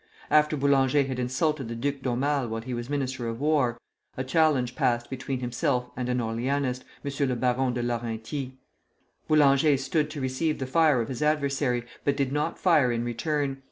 [0.31, 3.79] After Boulanger had insulted the Duc d'Aumale while he was Minister of War,
[4.17, 7.29] a challenge passed between himself and an Orleanist, M.
[7.29, 8.57] le Baron de Lareinty.
[9.27, 13.59] Boulanger stood to receive the fire of his adversary, but did not fire in return.